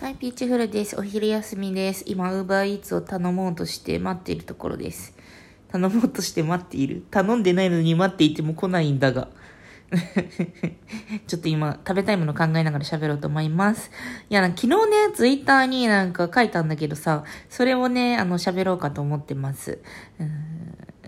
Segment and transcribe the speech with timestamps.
[0.00, 0.96] はい、ピーチフルです。
[0.96, 2.04] お昼休みです。
[2.06, 5.12] 今、ウーバーイーツを頼もうとして待っているところです。
[5.72, 7.04] 頼もうとして待っている。
[7.10, 9.26] 頼んでないのに待っていても来ないんだが。
[11.26, 13.90] ちょっと今、食べたいもの考えながら喋ろうと思います。
[14.30, 14.76] いや、昨日ね、
[15.16, 19.80] ツイッターになんか書いたんだけどさ、それをね、あの、喋ろうかと思ってます。
[20.20, 20.57] うん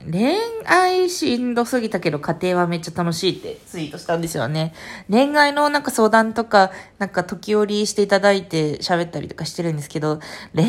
[0.09, 4.73] 恋愛しんどすぎたけど家庭はめっちゃ楽しいってツイートしたんですよね。
[5.11, 10.21] 恋愛のなんか相談とか、なんか時折していただいて喋ったりとかしてるんですけど、
[10.55, 10.67] 恋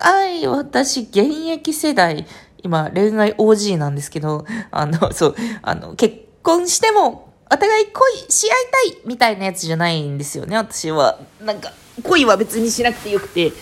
[0.00, 2.26] 愛、私現役世代、
[2.62, 11.18] 今恋愛 OG なんですけど、あの、そう、あの、結婚してもお互い恋し合いたいみたいなやつじゃないんですよね、私は。
[11.40, 13.52] なんか、恋は別にしなくてよくて。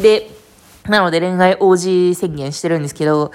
[0.00, 0.30] で、
[0.88, 3.32] なので恋愛 OG 宣言してるんですけど、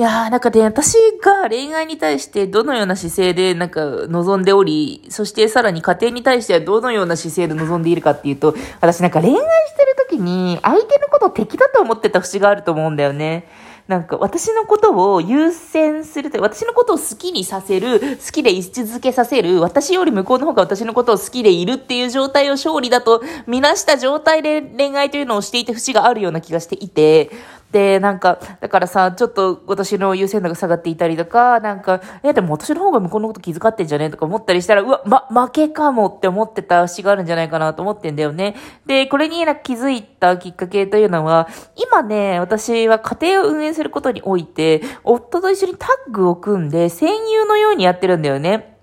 [0.00, 9.40] いやー、なんかね、私が恋愛に対してどのような姿勢でなんか望んでおり、そしてさらに家庭に対してはどのような姿勢で望んでいるかっていうと、私なんか恋愛し
[9.76, 13.46] てる時に相手のことを敵だと思ってた節があると思うんだよね。
[13.88, 27.30] なんか私のことを優先するという、私のことを好きにさせる、好きで居続けさせる、私より向こうの方が私のことを好きでいるっていう状態を勝利だとみなした状態で恋愛というのをしていて節があるような気がしていて、
[27.72, 38.56] で、なんか、だからさ、ちょっと私の優先度が下がっていたりとか、なんか、え、でも私の方が向こうのこと気遣ってんじゃねとか思ったりしたら、うわ、ま、負けかもって思ってた節があるんじゃないかなと思ってんだよね。
[38.86, 48.79] で、これに気づいたきっかけというのは、今ね、私は家庭を運営することにおいて、夫と一緒にタッグを組んで、戦友のようにやってるんだよね。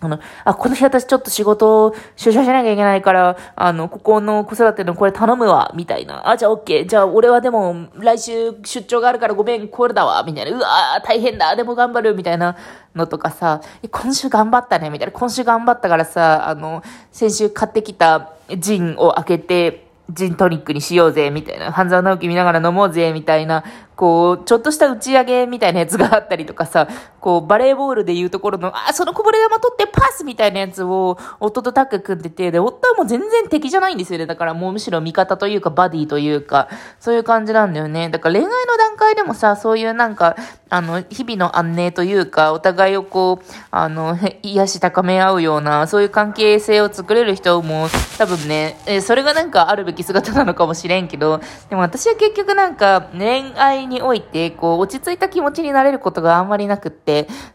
[0.00, 6.28] あの、あ、この日私ちょっと仕事を出社しなきゃいけないから、あの、ここの子育てのこれ頼むわ、みたいな。
[6.28, 6.86] あ、じゃあ OK。
[6.86, 10.56] じゃあ俺はでも来週出張があるからごめん、これだわ、みたいな。
[10.56, 12.56] うわー、大変だ、でも頑張る、みたいな
[12.94, 15.12] のとかさ、今週頑張ったね、みたいな。
[15.12, 21.70] 今週頑張ったからさ、あの、先週買ってきたジンを開けて、ジントニックにしようぜ、みたいな。
[21.70, 23.62] 半沢直樹見ながら飲もうぜ、みたいな。
[23.94, 26.88] こう、ちょっとした打ち上げみたいなやつがあったりとかさ、
[27.20, 34.26] こう、バレーボールでいうところの、あ、そのこぼれ玉取ってパスみたいなやつを、夫とタッグ組んでて、で、夫はもう全然敵じゃないんですよね。
[34.26, 36.68] だからもうむしろ味方というか、バディというか、
[37.00, 38.08] そういう感じなんだよね。
[38.08, 40.36] だから恋愛の段階でもさ、そういうなんか、
[40.70, 51.40] あの、日々の安寧というか、お互いをこう、あの、癒し高め合うような、そういう関係性を作れる人も、多分ね、えそれがなんかあるべき姿なのかもしれんけど、
[51.70, 57.07] でも私は結局なんか、恋愛において、こう、落ち着いた気持ちになれることがあんまりなくって、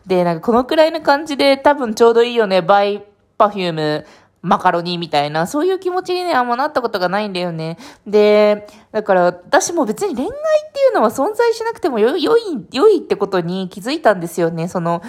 [0.05, 3.03] で、なんかこのくらいの感じで多分ちょうどいいよね、バイ
[3.37, 4.05] パフューム、
[4.41, 7.77] マカロニみたいな、そういう気持ちにね、あんまなったことがないんだよね。
[8.05, 10.31] で、だから私も別に恋愛っ
[10.73, 12.41] ていうのは存在しなくてもよ、良い、
[12.71, 14.67] 良いってことに気づいたんですよね。
[14.67, 15.01] その、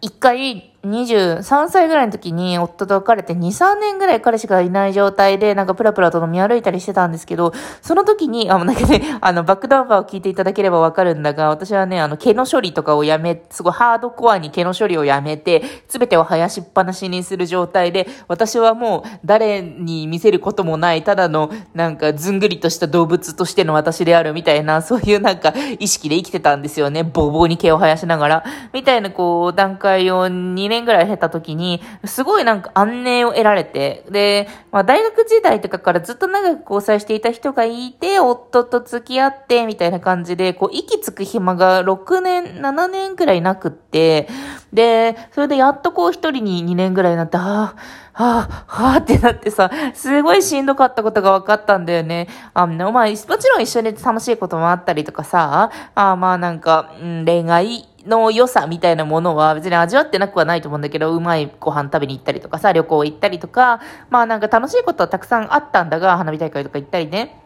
[0.00, 27.04] 一回、23歳ぐらいの時に夫と別れて2、3年ぐらい彼氏がいない状態でなんかプラプラと飲み歩いたりしてたんですけど、その時に、あ、もうなんかね、 あの、バックダンバーを聞いていただければわかるんだが、私はね、あの、毛の処理とかをやめ、すごいハードコアに毛の処理をやめて、すべてを生やしっぱなしにする状態で、私はもう誰に見せることもない、ただのなんかずんぐりとした動物としての私であるみたいな、そういうなんか意識で生きてたんですよね。
[27.04, 28.44] ボーボーに毛を生やしながら。
[28.72, 44.28] みたいなこう、段階を2年ぐらい経った時に、すごいなんか安寧を得られて、で、まあ大学時代とかからずっと長く交際していた人がいて、夫と付き合って、みたいな感じで、こう、息つく暇が6年、7年くらいなくって、
[44.72, 52.28] で、それでやっとこう一人に2年ぐらいになって、ああ、はあ、はあってなってさ、すごいしんどかったことが分かったんだよね。
[52.52, 63.80] あの、まあ、もちろん一緒に楽しいこともあったりとかさ、あまあなんか、うん、恋愛、の良さみたいなものは別に味わってなくはないと思うんだけど、うまいご飯食べに行ったりとかさ、旅行行ったりとか、
[64.10, 67.38] まあなんか楽しいことはたくさんあったんだが、花火大会とか行ったりね。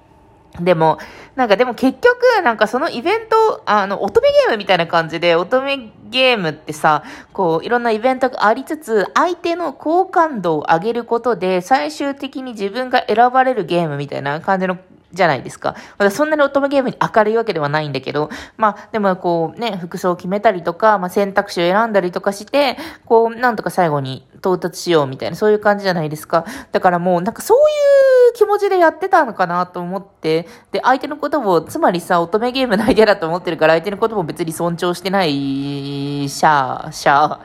[0.60, 0.98] でも、
[1.34, 7.02] なんかでも結局、なんかそのイベント、あの、乙女ゲームみたいな感じで、乙女ゲームってさ、
[7.32, 14.78] こう、いろんなイベントがありつつ、相手の好感度を上げることで、最終的に自分が選ばれるゲームみたいな感じの
[15.16, 15.74] じゃないですか。
[15.98, 26.44] ま、だそんなに乙女ゲームに明るいわけではないんだけど、まあでもこうね、服装を決めたりとか、まあ選択肢を選んだりとかして、こうなんとか最後に到達しようみたいな、そういう感じじゃないですか。
[26.72, 37.40] だからもうなんかそういういう気持ちでやってたのかなと思って、で、相手のことも、つまりさ、乙女ゲームの相手だと思ってるから、相手のことも別に尊重してないしゃ、しゃ、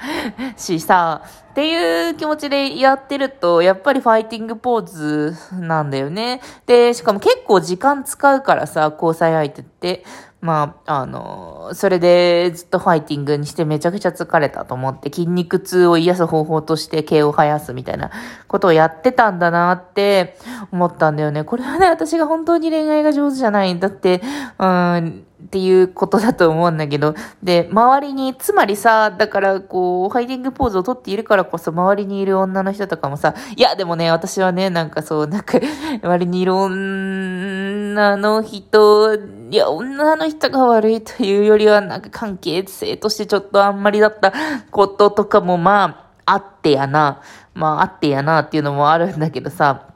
[0.57, 6.41] しさ、っていう気持ちでやってると、やっぱりファイティングポーズなんだよね。
[6.65, 10.03] で、しかも結構時間使うからさ、交際相手って。
[10.41, 18.09] まあ、あの、それでずっとファイティングにしてめちゃくちゃ疲れたと思って筋肉痛を癒す方法として毛を生やすみたいな
[18.47, 20.37] ことをやってたんだなって
[20.71, 21.43] 思ったんだよね。
[21.43, 24.23] これはね、私が本当に恋愛が上手じゃないんだって、
[24.57, 35.59] うん、っていうことだと思うんだけど、で、周りに、つまりさ、だから、こう、ハイディングポーズをとっているからこそ、周りにいる女の人とかもさ、いや、でもね、私はね、なんかそう、なんか、
[36.03, 44.33] 周りにいる女の人、いや、女の人が悪いというよりは、なんか関係性としてちょっとあんまりだった
[44.69, 47.21] こととかも、まあ、あってやな。
[47.53, 49.90] まあ、あってやなっていうのもあるんだけどさ、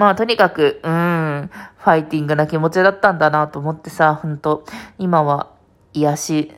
[0.00, 4.64] まあ、とにかく、うん、ファイティングな気持ちだったんだなと思ってさ、ほんと、
[4.96, 5.50] 今は
[5.92, 6.52] 癒し、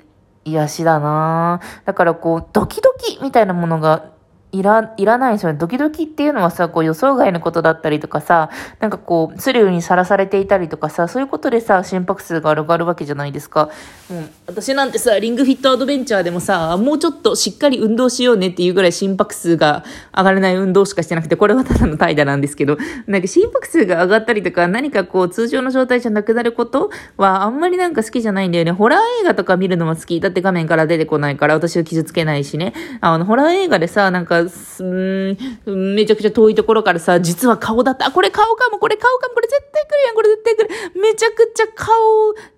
[0.44, 1.60] 癒しだな。
[1.84, 4.11] だからこう、ドキドキみたいなものが
[4.52, 5.58] いら、いらないですよね。
[5.58, 8.50] ドキドキっていうのはさ、こう予想外のことだったりとかさ、
[8.80, 13.70] なんかこう、スリルにさらされていたりとかさ、そういうことでさ、心拍数が上がるわけじゃないですか。
[14.10, 19.84] もう、私なんてさ、リングフィットアドベンチャーでもさ、もうちょっとしっかり運動しようねっていうぐらい心拍数が
[20.14, 22.76] 上がらない運動しかしてなくて、これはただの怠惰なんですけど、
[23.06, 28.72] なんか心拍数が上がったりとか、何かこう、通常の状態じゃなくなることは、あんまりなんか好きじゃないんだよね。
[28.72, 30.20] ホラー映画とか見るのは好き。
[30.20, 32.74] だって画面から出てこないから、私を傷つけないしね。
[33.00, 34.41] あの、ホラー映画でさ、なんか、
[34.80, 38.06] うん、めちゃくちゃ遠いところからさ、実は顔だった。
[38.06, 41.00] あ、これ顔かも、これ顔かも、これ絶対来るやん、これ絶対来る。
[41.00, 41.94] めちゃくちゃ顔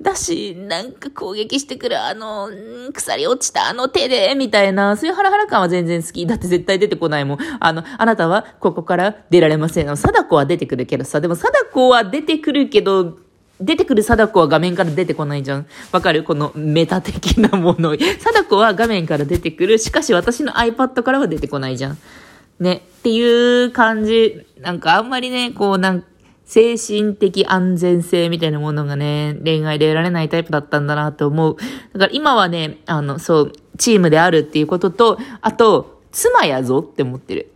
[0.01, 2.51] だし、なんか攻撃してくる、あの、
[2.93, 6.27] 鎖落ちたあの手で、みたいな、そういうハラハラ感は全然好き。
[6.27, 7.39] だって絶対出てこないもん。
[7.61, 9.97] あの、あなたはここから出られませんの。
[9.97, 13.24] 貞子は出てくるけどさ、でも貞子は出てくるけど、
[13.61, 15.67] 出てくる貞子は画面から出てこないじゃん。
[15.93, 16.25] わかる？
[16.25, 17.97] このメタ的なもの。
[17.97, 19.79] 貞子は画面から出てくる。
[19.79, 21.99] しかし私の iPad からは出てこないじゃん。
[22.59, 22.83] ね。
[22.99, 24.47] っていう感じ。
[24.61, 26.05] なんかあんまりね、こうなん
[26.47, 31.57] 精神的安全性みたいなものがね、恋愛で得られないタイプだったんだなと思う。
[31.95, 37.51] だから今はね、あの、そう、チームであるっていうことと、あと、妻やぞって思ってる。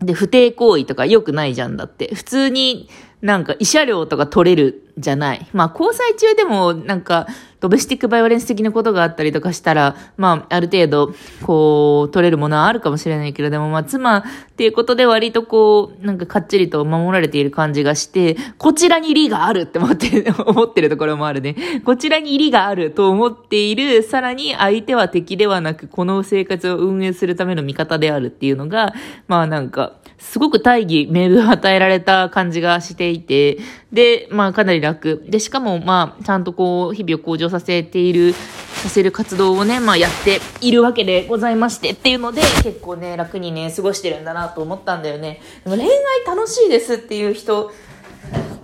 [0.00, 2.14] で、不貞行為とか良くないじゃんだって。
[2.14, 2.88] 普通に
[3.20, 5.46] なんか慰謝料とか取れるじゃない。
[5.52, 7.26] まあ、交際中でも、なんか、
[7.60, 14.22] ドメスティックバイオレンス的なことがあったりとかしたら、まあ、ある程度、こう、取れるものはあるかもしれないけれど、もまあ、妻っ
[14.56, 21.56] ていうことで割とこう、なんかかっちりと守られている感じがして、こちらに利があるって思って、 思ってるところもあるね。
[21.84, 28.94] こちらに利があると思っている、さらに相手は敵ではなく、この生活を運営するための味方であるっていうのが、
[29.26, 33.58] まあなんか、すごく大義名分与えられた感じがしていて、
[33.92, 35.24] で、まあかなり楽。
[35.28, 45.40] で、しかもまあ、ちゃんとこう、日々を向上させている、させる活動をね、まあやっているわけでございましてっていうので、結構ね、楽にね、過ごしてるんだなと思ったんだよね。
[45.64, 45.90] でも恋愛
[46.26, 47.70] 楽しいですっていう人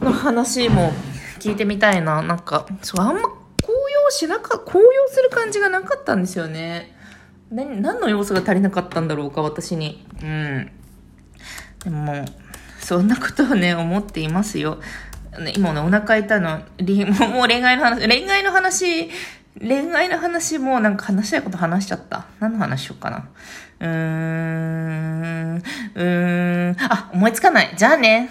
[0.01, 0.93] の話も
[1.39, 2.21] 聞いてみたいな。
[2.23, 3.23] なんか、そう、あんま
[3.63, 6.97] 高揚しなか、高揚する感じがなかったんですよね。
[7.51, 10.05] 何、何の要素が足りなかったんだろうか、私に。
[10.21, 10.71] うん。
[11.85, 12.25] でも、
[12.81, 14.81] そんなことをね、思っていますよ。
[15.57, 19.11] 今ね、お腹痛いの、もう恋愛の話、恋愛の話、
[19.61, 22.27] 恋愛の話もなんか話したいこと話しちゃった。
[22.41, 23.29] 何の話しようかな。
[23.81, 27.73] うーん、うーん、あ、思いつかない。
[27.77, 28.31] じゃあね。